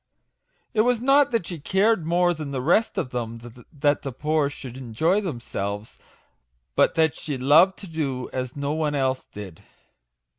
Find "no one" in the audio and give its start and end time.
8.55-8.95